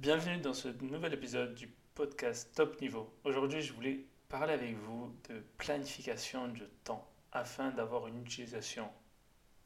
[0.00, 3.12] Bienvenue dans ce nouvel épisode du podcast Top Niveau.
[3.24, 8.84] Aujourd'hui, je voulais parler avec vous de planification du temps afin d'avoir une utilisation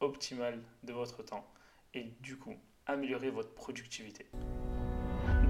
[0.01, 1.47] optimale de votre temps
[1.93, 2.55] et du coup
[2.87, 4.25] améliorer votre productivité.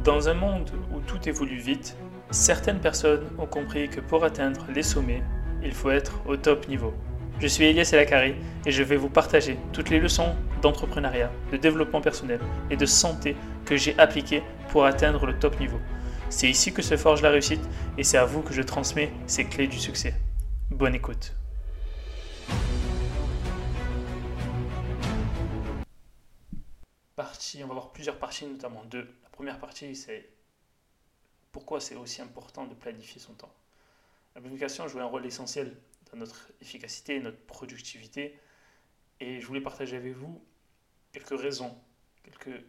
[0.03, 1.97] Dans un monde où tout évolue vite,
[2.33, 5.23] certaines personnes ont compris que pour atteindre les sommets,
[5.63, 6.93] il faut être au top niveau.
[7.39, 8.35] Je suis Elias Elakari
[8.67, 12.41] et je vais vous partager toutes les leçons d'entrepreneuriat, de développement personnel
[12.71, 13.37] et de santé
[13.67, 15.79] que j'ai appliquées pour atteindre le top niveau.
[16.31, 17.61] C'est ici que se forge la réussite
[17.99, 20.15] et c'est à vous que je transmets ces clés du succès.
[20.71, 21.35] Bonne écoute.
[27.15, 29.07] Partie, on va voir plusieurs parties, notamment deux.
[29.23, 30.31] La première partie, c'est
[31.53, 33.53] pourquoi c'est aussi important de planifier son temps.
[34.35, 35.77] La planification joue un rôle essentiel
[36.11, 38.39] dans notre efficacité, notre productivité.
[39.21, 40.43] Et je voulais partager avec vous
[41.13, 41.77] quelques raisons,
[42.25, 42.65] quelques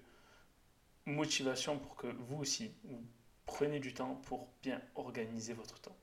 [1.06, 3.02] motivations pour que vous aussi, vous
[3.46, 5.96] preniez du temps pour bien organiser votre temps.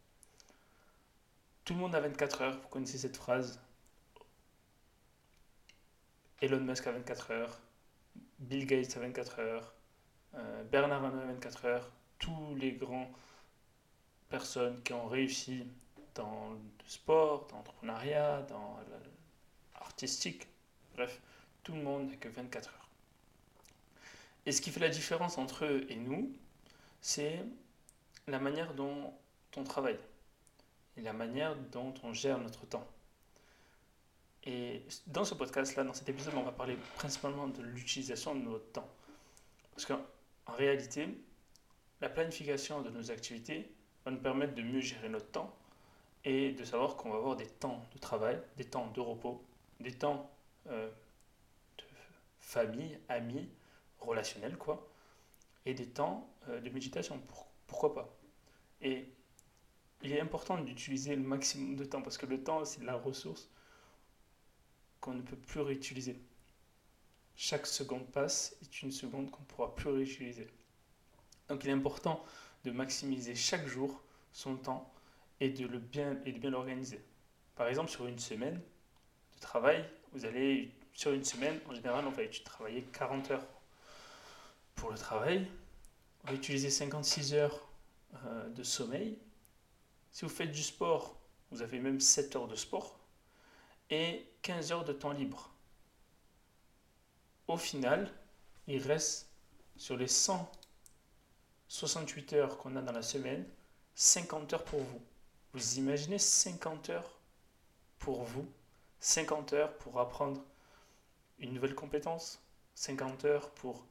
[1.64, 3.60] Tout le monde a 24 heures, vous connaissez cette phrase.
[6.42, 7.60] Elon Musk a 24 heures,
[8.38, 9.74] Bill Gates a 24 heures,
[10.34, 13.10] euh, Bernard Arnault a 24 heures, tous les grands
[14.30, 15.66] personnes qui ont réussi
[16.14, 18.78] dans le sport, dans l'entrepreneuriat, dans
[19.74, 20.48] l'artistique,
[20.94, 21.20] bref,
[21.62, 22.88] tout le monde n'a que 24 heures.
[24.46, 26.32] Et ce qui fait la différence entre eux et nous,
[27.00, 27.44] c'est
[28.26, 29.12] la manière dont
[29.56, 29.98] on travaille
[30.96, 32.86] et la manière dont on gère notre temps.
[34.44, 38.72] Et dans ce podcast-là, dans cet épisode, on va parler principalement de l'utilisation de notre
[38.72, 38.88] temps.
[39.72, 41.08] Parce qu'en réalité,
[42.00, 43.70] la planification de nos activités
[44.04, 45.54] va nous permettre de mieux gérer notre temps
[46.24, 49.42] et de savoir qu'on va avoir des temps de travail, des temps de repos,
[49.80, 50.30] des temps
[50.68, 50.90] euh,
[52.50, 53.48] famille, amis,
[54.00, 54.90] relationnels, quoi,
[55.66, 57.22] et des temps euh, de méditation.
[57.68, 58.18] pourquoi pas?
[58.82, 59.06] Et
[60.02, 63.48] il est important d'utiliser le maximum de temps parce que le temps, c'est la ressource
[65.00, 66.20] qu'on ne peut plus réutiliser.
[67.36, 70.48] Chaque seconde passe est une seconde qu'on ne pourra plus réutiliser.
[71.48, 72.24] Donc il est important
[72.64, 74.02] de maximiser chaque jour
[74.32, 74.92] son temps
[75.38, 77.00] et de le bien et de bien l'organiser.
[77.54, 82.10] Par exemple, sur une semaine de travail, vous allez sur une semaine, en général, on
[82.10, 83.46] va travailler 40 heures
[84.74, 85.50] pour le travail.
[86.22, 87.66] On va utiliser 56 heures
[88.26, 89.18] euh, de sommeil.
[90.12, 91.16] Si vous faites du sport,
[91.50, 92.98] vous avez même 7 heures de sport
[93.88, 95.50] et 15 heures de temps libre.
[97.48, 98.12] Au final,
[98.66, 99.30] il reste
[99.78, 103.48] sur les 168 heures qu'on a dans la semaine,
[103.94, 105.00] 50 heures pour vous.
[105.54, 107.18] Vous imaginez 50 heures
[107.98, 108.46] pour vous,
[109.00, 110.44] 50 heures pour apprendre
[111.40, 112.42] une nouvelle compétence,
[112.74, 113.84] 50 heures pour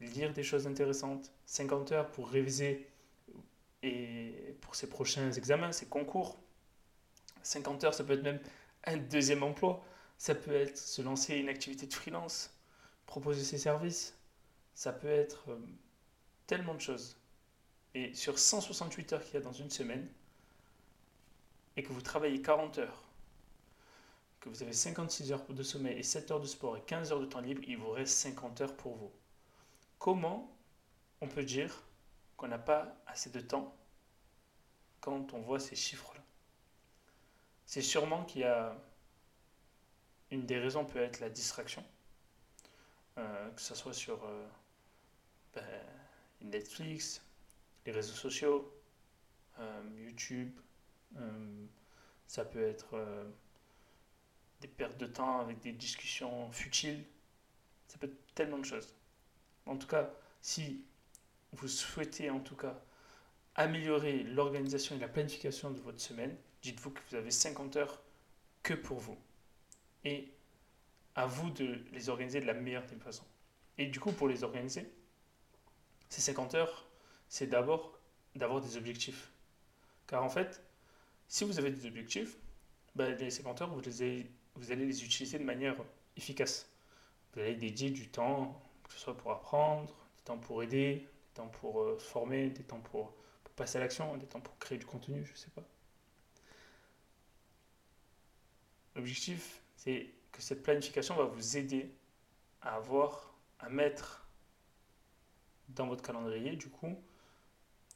[0.00, 2.88] lire des choses intéressantes, 50 heures pour réviser
[3.82, 6.38] et pour ses prochains examens, ses concours.
[7.42, 8.40] 50 heures, ça peut être même
[8.84, 9.84] un deuxième emploi.
[10.18, 12.56] Ça peut être se lancer une activité de freelance,
[13.06, 14.16] proposer ses services.
[14.74, 15.58] Ça peut être euh,
[16.46, 17.16] tellement de choses.
[17.94, 20.08] Et sur 168 heures qu'il y a dans une semaine,
[21.76, 23.03] et que vous travaillez 40 heures,
[24.44, 27.20] que vous avez 56 heures de sommeil et 7 heures de sport et 15 heures
[27.20, 29.10] de temps libre, il vous reste 50 heures pour vous.
[29.98, 30.54] Comment
[31.22, 31.82] on peut dire
[32.36, 33.74] qu'on n'a pas assez de temps
[35.00, 36.20] quand on voit ces chiffres-là?
[37.64, 38.76] C'est sûrement qu'il y a
[40.30, 41.82] une des raisons peut être la distraction,
[43.16, 44.46] euh, que ce soit sur euh,
[45.54, 45.64] ben,
[46.42, 47.22] Netflix,
[47.86, 48.70] les réseaux sociaux,
[49.58, 50.52] euh, YouTube,
[52.26, 52.98] ça peut être
[54.64, 57.04] des pertes de temps avec des discussions futiles.
[57.86, 58.94] Ça peut être tellement de choses.
[59.66, 60.10] En tout cas,
[60.40, 60.82] si
[61.52, 62.80] vous souhaitez en tout cas
[63.56, 68.02] améliorer l'organisation et la planification de votre semaine, dites-vous que vous avez 50 heures
[68.62, 69.18] que pour vous.
[70.02, 70.32] Et
[71.14, 73.26] à vous de les organiser de la meilleure des façons.
[73.76, 74.90] Et du coup, pour les organiser,
[76.08, 76.88] ces 50 heures,
[77.28, 77.98] c'est d'abord
[78.34, 79.30] d'avoir des objectifs.
[80.06, 80.62] Car en fait,
[81.28, 82.38] si vous avez des objectifs,
[82.94, 85.76] ben, les 50 heures, vous, les vous allez les utiliser de manière
[86.16, 86.70] efficace.
[87.32, 91.34] Vous allez dédier du temps, que ce soit pour apprendre, du temps pour aider, du
[91.34, 94.78] temps pour euh, former, des temps pour, pour passer à l'action, des temps pour créer
[94.78, 95.62] du contenu, je ne sais pas.
[98.94, 101.92] L'objectif, c'est que cette planification va vous aider
[102.62, 104.28] à avoir, à mettre
[105.68, 106.96] dans votre calendrier, du coup,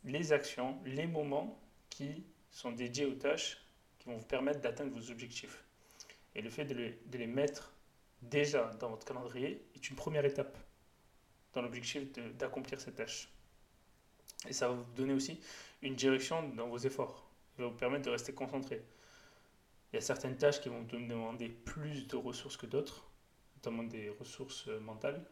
[0.05, 1.61] les actions, les moments
[1.91, 3.63] qui sont dédiés aux tâches
[3.99, 5.65] qui vont vous permettre d'atteindre vos objectifs.
[6.35, 7.73] Et le fait de les, mettre
[8.23, 10.57] déjà dans votre calendrier est une première étape
[11.53, 12.03] dans l'objectif
[12.37, 13.29] d'accomplir cette tâche.
[14.49, 15.41] Et ça va vous donner aussi
[15.83, 17.29] une direction dans vos efforts.
[17.57, 18.85] Ça va vous permettre de rester concentré.
[19.93, 23.09] Il y a certaines tâches qui vont vous demander plus de ressources que d'autres,
[23.57, 25.25] notamment des ressources euh, mentales.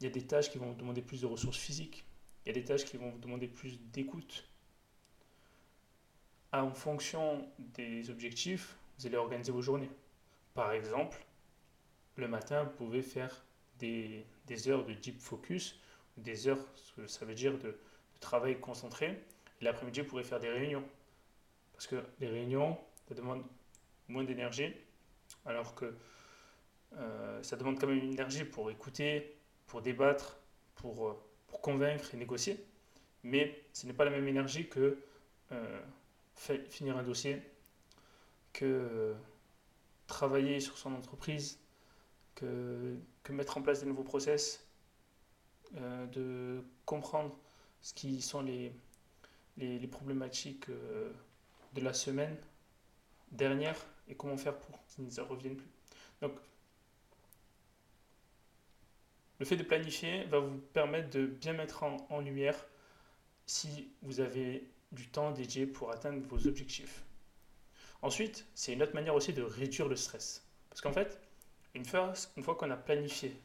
[0.00, 2.04] Il y a des tâches qui vont vous demander plus de ressources physiques.
[2.44, 4.48] Il y a des tâches qui vont vous demander plus d'écoute.
[6.52, 9.90] En fonction des objectifs, vous allez organiser vos journées.
[10.54, 11.24] Par exemple,
[12.16, 13.44] le matin, vous pouvez faire
[13.78, 14.24] des,
[14.66, 15.80] heures de deep focus,
[16.16, 16.64] des heures,
[17.06, 17.78] ça veut dire de,
[18.20, 19.22] travail concentré.
[19.60, 20.82] L'après-midi, vous pourrez faire des réunions.
[21.72, 22.76] Parce que les réunions,
[23.08, 23.44] ça demande
[24.08, 24.74] moins d'énergie,
[25.46, 25.94] alors que
[26.96, 29.36] euh, ça demande quand même une énergie pour écouter,
[29.68, 30.40] pour débattre,
[30.74, 32.64] pour, euh, pour convaincre et négocier.
[33.22, 34.98] Mais ce n'est pas la même énergie que
[35.52, 35.80] euh,
[36.34, 37.40] finir un dossier,
[38.58, 39.14] que
[40.08, 41.60] travailler sur son entreprise,
[42.34, 44.66] que, que mettre en place des nouveaux process,
[45.76, 47.38] euh, de comprendre
[47.82, 48.72] ce qui sont les,
[49.58, 51.12] les, problématiques euh,
[51.74, 52.36] de la semaine
[53.30, 53.76] dernière
[54.08, 55.70] et comment faire pour qu'ils ne reviennent plus.
[56.20, 56.32] Donc,
[59.38, 62.66] le fait de planifier va vous permettre de bien mettre en, en lumière
[63.46, 67.04] si vous avez du temps dédié pour atteindre vos objectifs.
[68.02, 70.46] Ensuite, c'est une autre manière aussi de réduire le stress.
[70.70, 71.20] Parce qu'en fait,
[71.74, 72.14] une fois,
[72.56, 73.36] qu'on a planifié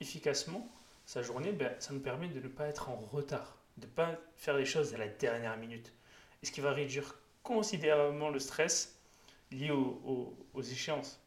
[0.00, 0.70] efficacement
[1.06, 4.18] sa journée, ben, ça nous permet de ne pas être en retard, de ne pas
[4.36, 5.92] faire les choses à la dernière minute.
[6.42, 8.98] Et ce qui va réduire considérablement le stress
[9.50, 11.20] lié aux, échéances.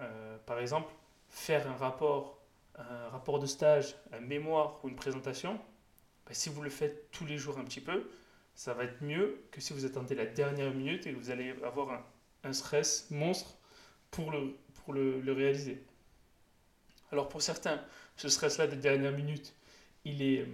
[0.00, 0.92] Euh, par exemple,
[1.28, 2.38] faire un rapport,
[2.76, 5.60] un rapport de stage, un mémoire ou une présentation,
[6.26, 8.10] ben, si vous le faites tous les jours un petit peu,
[8.54, 11.54] ça va être mieux que si vous attendez la dernière minute et que vous allez
[11.64, 12.04] avoir un,
[12.44, 13.56] un stress monstre
[14.10, 15.82] pour le, pour le, réaliser.
[17.10, 17.82] Alors pour certains,
[18.16, 19.54] ce stress-là de dernière minute,
[20.04, 20.46] il est euh,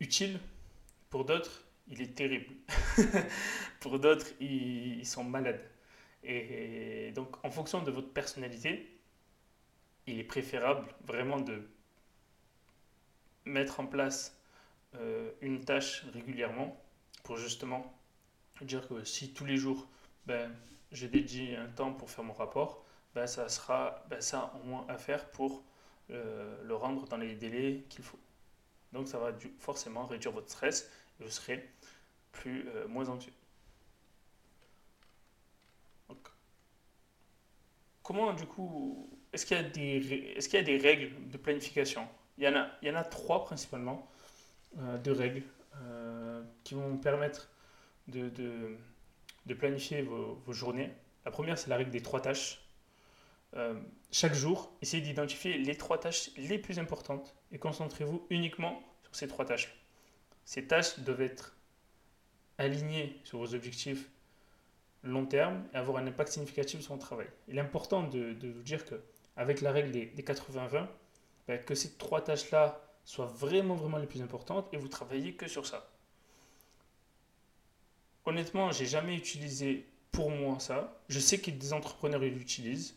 [0.00, 0.38] utile.
[1.10, 2.54] Pour d'autres, il est terrible.
[3.80, 5.60] pour d'autres, ils, sont malades.
[6.22, 8.88] Et, donc en fonction de votre personnalité,
[10.06, 11.68] il est préférable vraiment de
[13.44, 14.38] mettre en place
[14.94, 16.80] euh, une tâche régulièrement
[17.24, 17.92] pour justement
[18.60, 19.88] dire que si tous les jours
[20.26, 20.52] ben,
[20.92, 22.84] j'ai dédié un temps pour faire mon rapport,
[23.14, 25.64] ben, ça sera ben, ça au moins à faire pour
[26.10, 28.18] euh, le rendre dans les délais qu'il faut.
[28.92, 30.90] Donc ça va forcément réduire votre stress
[31.20, 31.68] et vous serez
[32.32, 33.32] plus, euh, moins anxieux.
[38.02, 41.36] comment du coup, est-ce qu'il y, a des, est qu'il y a des règles de
[41.38, 42.06] planification?
[42.36, 44.10] Il y, en a, il y en a trois principalement
[44.78, 45.44] euh, de règles
[46.64, 47.48] qui vont permettre
[48.08, 48.28] de
[49.46, 50.90] de planifier vos, journées.
[51.24, 52.60] La première, c'est la règle des trois tâches.
[53.54, 53.80] Euh,
[54.10, 59.28] chaque jour, essayez d'identifier les trois tâches les plus importantes et concentrez-vous uniquement sur ces
[59.28, 59.74] trois tâches.
[60.44, 61.56] Ces tâches doivent être
[62.58, 64.10] alignées sur vos objectifs
[65.02, 67.26] long terme et avoir un impact significatif sur votre travail.
[67.48, 69.02] Il est important de, vous dire que
[69.36, 70.86] avec la règle des, 80-20,
[71.48, 75.48] ben, que ces trois tâches-là soient vraiment, vraiment les plus importantes et vous travaillez que
[75.48, 75.91] sur ça
[78.26, 81.00] honnêtement, j'ai jamais utilisé pour moi ça.
[81.08, 82.96] Je sais que des entrepreneurs l'utilisent.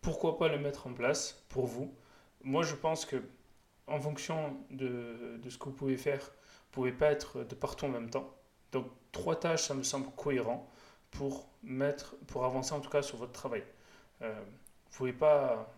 [0.00, 1.94] Pourquoi pas le mettre en place pour vous?
[2.42, 3.22] Moi, je pense que
[3.86, 7.88] en fonction de, ce que vous pouvez faire, vous pouvez pas être de partout en
[7.88, 8.34] même temps.
[8.72, 10.68] Donc, trois tâches, ça me semble cohérent
[11.10, 11.48] pour
[12.44, 13.64] avancer en tout cas sur votre travail.
[14.22, 14.34] Euh,
[14.90, 15.72] vous pouvez pas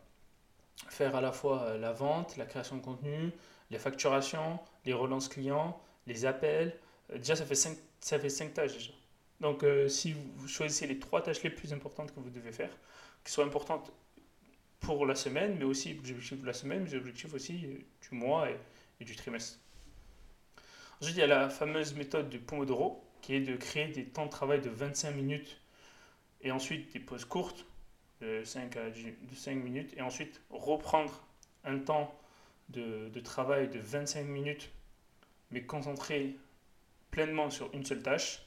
[0.88, 3.32] faire à la fois la vente, la création de contenu,
[3.70, 6.78] les facturations, les relances clients, les appels.
[7.12, 8.92] Euh, déjà, ça fait cinq ça fait 5 tâches déjà.
[9.40, 12.70] Donc, euh, si vous choisissez les trois tâches les plus importantes que vous devez faire,
[13.24, 13.92] qui sont importantes
[14.80, 17.78] pour la semaine, mais aussi les objectifs de la semaine, mais les objectifs aussi euh,
[18.08, 19.58] du mois et, du trimestre.
[21.00, 24.26] Ensuite, il y a la fameuse méthode du Pomodoro, qui est de créer des temps
[24.26, 25.60] de travail de 25 minutes
[26.40, 27.64] et ensuite des pauses courtes
[28.20, 31.24] de 5, à de 5 minutes et ensuite reprendre
[31.64, 32.12] un temps
[32.70, 34.70] de, de travail de 25 minutes
[35.50, 36.36] mais concentré
[37.10, 38.42] pleinement sur une seule tâche.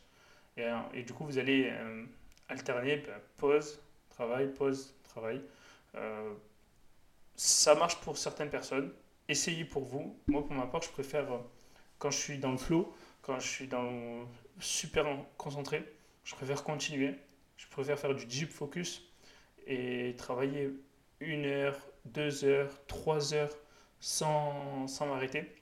[0.58, 2.06] Et, euh, et du coup, vous allez euh,
[2.50, 5.42] alterner bah, pause, travail, pause, travail.
[5.96, 6.34] Euh,
[7.36, 8.94] ça marche pour certaines personnes.
[9.28, 10.18] Essayez pour vous.
[10.28, 11.28] Moi, pour ma part, je préfère
[12.00, 14.28] quand je suis dans le flow, quand je suis dans
[14.60, 15.06] super
[15.38, 15.84] concentré,
[16.24, 17.16] je préfère continuer.
[17.58, 19.04] Je préfère faire du deep focus
[19.68, 20.72] et travailler
[21.20, 23.56] une heure, deux heures, trois heures
[24.00, 25.56] sans, sans m'arrêter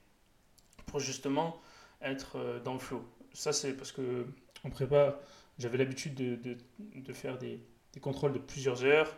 [0.86, 1.62] pour justement
[2.01, 3.03] être euh, dans le flow.
[3.34, 4.25] Ça, c'est parce que
[4.63, 5.20] en prépa,
[5.58, 7.62] j'avais l'habitude de, faire des,
[8.01, 9.15] contrôles de plusieurs heures.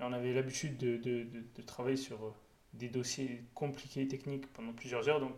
[0.00, 2.34] On avait l'habitude de, travailler sur euh,
[2.74, 5.20] des dossiers compliqués, techniques pendant plusieurs heures.
[5.20, 5.36] Donc,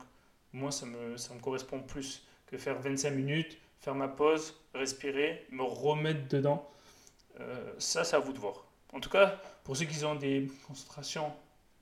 [0.53, 5.47] moi, ça me, ça me correspond plus que faire 25 minutes, faire ma pause, respirer,
[5.51, 6.71] me remettre dedans.
[7.41, 8.67] Euh, ça, c'est à vous de voir.
[8.93, 11.33] En tout cas, pour ceux qui ont des concentrations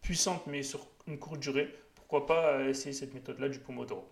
[0.00, 4.08] puissantes mais sur une courte durée, pourquoi pas essayer cette méthode-là du Pomodoro.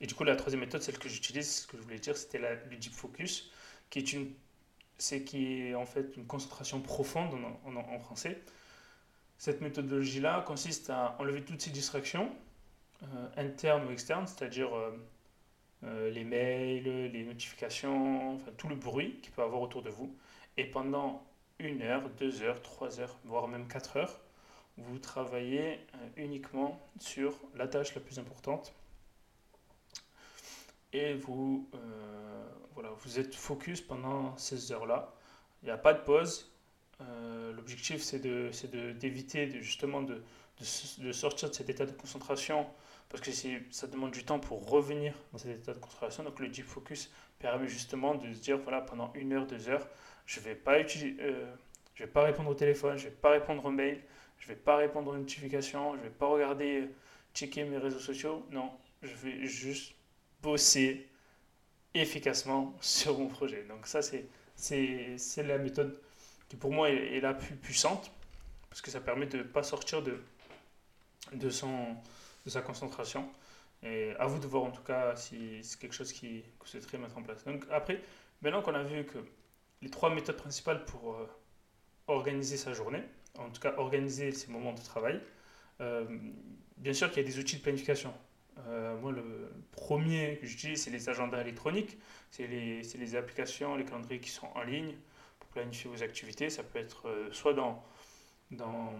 [0.00, 2.38] Et du coup, la troisième méthode, celle que j'utilise, ce que je voulais dire, c'était
[2.38, 3.50] le Deep Focus,
[3.90, 4.32] qui est, une,
[4.98, 7.34] c'est qui est en fait une concentration profonde
[7.64, 8.40] en, français.
[9.38, 12.30] Cette méthodologie-là consiste à enlever toutes ces distractions,
[13.02, 14.90] euh, internes ou externes, c'est-à-dire euh,
[15.84, 20.14] euh, les mails, les notifications, enfin, tout le bruit qu'il peut avoir autour de vous.
[20.56, 21.22] Et pendant
[21.58, 24.20] une heure, deux heures, trois heures, voire même quatre heures,
[24.78, 25.80] vous travaillez
[26.16, 28.74] uniquement sur la tâche la plus importante
[30.92, 35.12] et vous, euh, voilà, vous êtes focus pendant ces heures-là.
[35.62, 36.52] Il n'y a pas de pause.
[37.00, 38.20] Euh, l'objectif, c'est
[38.98, 40.22] d'éviter de, justement de,
[40.98, 42.66] de, sortir de cet état de concentration
[43.08, 43.30] parce que
[43.70, 46.24] ça demande du temps pour revenir dans cet état de concentration.
[46.24, 49.86] Donc le deep focus permet justement de se dire, voilà, pendant une heure, deux heures,
[50.24, 51.54] je ne vais, pas euh,
[51.98, 54.02] vais pas répondre au téléphone, je ne vais pas répondre aux mails,
[54.38, 56.88] je ne vais pas répondre aux notifications, je ne vais pas regarder,
[57.34, 58.44] checker mes réseaux sociaux.
[58.50, 58.70] Non,
[59.02, 59.94] je vais juste
[60.42, 61.08] bosser
[61.94, 63.64] efficacement sur mon projet.
[63.68, 64.26] Donc ça, c'est,
[65.42, 66.00] la méthode
[66.48, 68.10] qui pour moi est, la plus puissante,
[68.68, 70.22] parce que ça permet de ne pas sortir de,
[71.32, 71.96] de, son,
[72.44, 73.28] de sa concentration.
[73.82, 76.66] Et à vous de voir en tout cas si c'est quelque chose qui, que vous
[76.66, 77.44] souhaiterez mettre en place.
[77.44, 78.00] Donc après,
[78.40, 79.18] maintenant qu'on a vu que
[79.82, 81.28] les trois méthodes principales pour euh,
[82.06, 83.02] organiser sa journée,
[83.38, 85.20] en tout cas organiser ses moments de travail,
[85.80, 86.06] euh,
[86.78, 88.12] bien sûr qu'il y a des outils de planification.
[88.58, 91.98] Euh, moi, le premier que j'utilise, c'est les agendas électroniques.
[92.30, 94.94] C'est les, les, applications, les calendriers qui sont en ligne
[95.38, 96.50] pour planifier vos activités.
[96.50, 97.82] Ça peut être euh, soit dans,
[98.50, 98.92] dans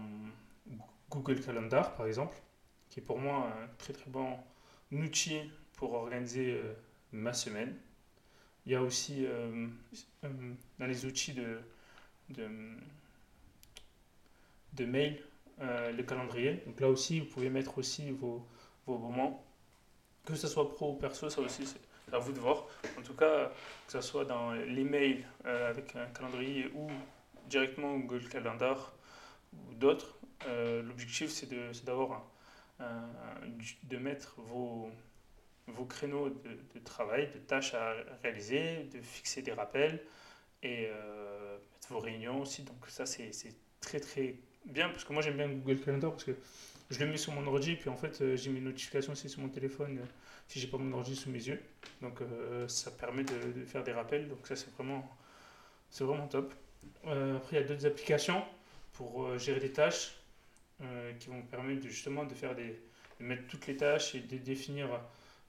[1.09, 2.37] Google Calendar, par exemple,
[2.89, 4.37] qui est pour moi un très très bon
[4.91, 5.39] outil
[5.73, 6.73] pour organiser euh,
[7.11, 7.75] ma semaine.
[8.65, 9.25] Il y a aussi
[10.23, 11.61] dans les outils de,
[12.31, 12.49] de,
[14.73, 15.23] de mail
[15.61, 16.61] le calendrier.
[16.65, 18.45] Donc là aussi, vous pouvez mettre aussi vos,
[18.85, 19.46] vos moments
[20.27, 22.65] que ce soit pro ou perso, ça aussi, c'est à vous de voir.
[22.97, 23.51] En tout cas,
[23.85, 26.89] que ce soit dans l'email euh, avec un calendrier ou
[27.49, 28.93] directement Google Calendar
[29.53, 30.17] ou d'autres,
[30.47, 31.49] euh, l'objectif c'est
[31.85, 32.25] d'avoir
[33.83, 34.91] de mettre vos,
[35.67, 40.03] vos créneaux de, travail, de tâches à réaliser, de fixer des rappels
[40.61, 42.63] et euh, mettre vos réunions aussi.
[42.63, 43.31] Donc ça c'est
[43.81, 46.35] très très bien parce que moi j'aime bien Google Calendar parce que
[46.89, 49.41] je le mets sur mon ordi, puis en fait, euh, j'ai mes notifications aussi sur
[49.41, 50.05] mon téléphone euh,
[50.47, 51.61] si j'ai pas mon ordi sous mes yeux.
[52.01, 54.29] Donc, euh, ça permet de, faire des rappels.
[54.29, 55.05] Donc, ça, c'est vraiment,
[55.99, 56.53] vraiment top.
[57.03, 58.43] après, il y a d'autres applications
[58.93, 60.13] pour gérer des tâches
[61.19, 62.79] qui vont permettre de, justement de faire des,
[63.19, 64.87] de mettre toutes les tâches et de définir,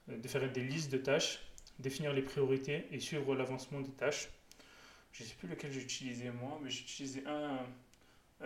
[0.07, 1.39] de faire des listes de tâches,
[1.77, 4.29] définir les priorités et suivre l'avancement des tâches.
[5.13, 7.59] Je sais plus lequel j'utilisais moi, mais j'utilisais un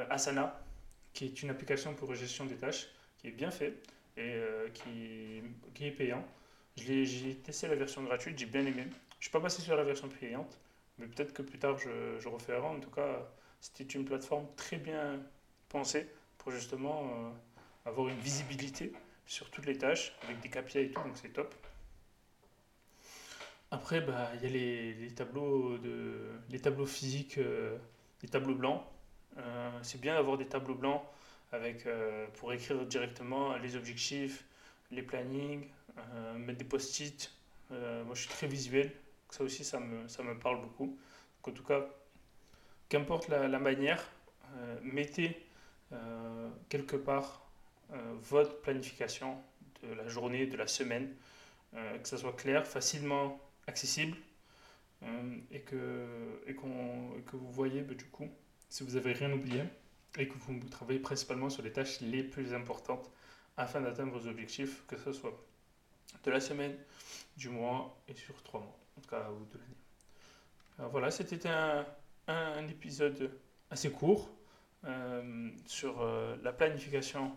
[0.10, 0.62] Asana
[1.13, 3.74] qui est une application pour gestion des tâches, qui est bien fait
[4.17, 5.41] et euh, qui,
[5.74, 6.25] qui, est payant.
[6.75, 8.84] J'ai testé la version gratuite, j'ai bien aimé.
[8.84, 10.58] Je ne suis pas passé sur la version payante,
[10.98, 12.58] mais peut-être que plus tard je, je referai.
[12.58, 13.27] En tout cas,
[13.62, 15.20] c'était une plateforme très bien
[15.70, 18.91] pensée pour justement euh, avoir une visibilité
[19.25, 21.53] sur toutes les tâches avec des KPI et tout, donc c'est top.
[23.72, 27.77] Après, bah, il y a les, les, tableaux de, les tableaux physiques, euh,
[28.22, 28.84] les tableaux blancs.
[29.38, 31.02] Euh, c'est bien d'avoir des tableaux blancs
[31.52, 34.46] avec, euh, pour écrire directement les objectifs,
[34.92, 37.32] les plannings, euh, mettre des post-it.
[37.70, 38.92] moi, je suis très visuel.
[39.30, 40.98] Ça aussi, ça me, ça me parle beaucoup.
[41.44, 41.86] en tout cas,
[42.90, 44.04] qu'importe la, manière,
[44.84, 45.44] mettez
[46.70, 47.50] quelque part
[48.22, 49.38] votre planification
[49.82, 51.16] de la journée, de la semaine,
[51.74, 54.18] que ça soit clair, facilement accessible
[55.52, 58.30] et, que, et, que vous voyez bah, du coup
[58.74, 59.62] si vous n'avez rien oublié
[60.18, 63.08] et que vous travaillez principalement sur les tâches les plus importantes
[63.56, 65.39] afin d'atteindre vos objectifs, que ce soit
[66.24, 66.75] de la semaine,
[67.38, 70.89] du mois et sur trois mois, en tout cas, ou de l'année.
[70.92, 71.86] Voilà, c'était un,
[72.27, 73.30] un, épisode
[73.70, 74.32] assez court
[74.86, 77.32] euh, sur euh, la planification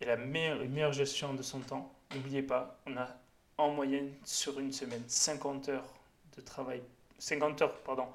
[0.00, 1.92] et la meilleure, meilleure gestion de son temps.
[2.14, 3.14] N'oubliez pas, on a
[3.58, 5.92] en moyenne sur une semaine 50 heures
[6.34, 6.82] de travail,
[7.18, 8.06] 50 heures pardon,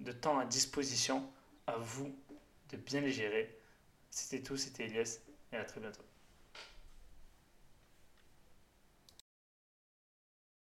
[0.00, 1.24] de temps à disposition
[1.66, 2.16] à vous
[2.70, 3.60] de bien les gérer.
[4.10, 5.20] C'était tout, c'était Elias,
[5.52, 6.04] et à très bientôt.